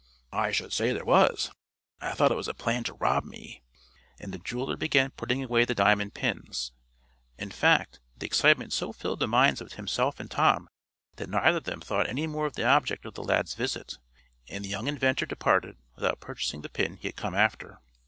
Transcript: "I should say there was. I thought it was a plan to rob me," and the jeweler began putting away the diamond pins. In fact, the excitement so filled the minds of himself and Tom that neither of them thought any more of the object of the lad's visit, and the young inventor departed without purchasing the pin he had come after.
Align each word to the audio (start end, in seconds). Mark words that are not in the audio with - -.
"I 0.33 0.51
should 0.51 0.73
say 0.73 0.93
there 0.93 1.05
was. 1.05 1.51
I 1.99 2.13
thought 2.13 2.31
it 2.31 2.35
was 2.35 2.47
a 2.47 2.55
plan 2.55 2.83
to 2.85 2.93
rob 2.93 3.23
me," 3.23 3.61
and 4.19 4.33
the 4.33 4.39
jeweler 4.39 4.75
began 4.75 5.11
putting 5.11 5.43
away 5.43 5.63
the 5.63 5.75
diamond 5.75 6.15
pins. 6.15 6.71
In 7.37 7.51
fact, 7.51 7.99
the 8.17 8.25
excitement 8.25 8.73
so 8.73 8.91
filled 8.93 9.19
the 9.19 9.27
minds 9.27 9.61
of 9.61 9.73
himself 9.73 10.19
and 10.19 10.31
Tom 10.31 10.67
that 11.17 11.29
neither 11.29 11.57
of 11.59 11.65
them 11.65 11.81
thought 11.81 12.09
any 12.09 12.25
more 12.25 12.47
of 12.47 12.53
the 12.55 12.65
object 12.65 13.05
of 13.05 13.13
the 13.13 13.21
lad's 13.21 13.53
visit, 13.53 13.99
and 14.49 14.65
the 14.65 14.69
young 14.69 14.87
inventor 14.87 15.27
departed 15.27 15.77
without 15.93 16.19
purchasing 16.19 16.61
the 16.63 16.69
pin 16.69 16.95
he 16.97 17.07
had 17.07 17.15
come 17.15 17.35
after. 17.35 17.79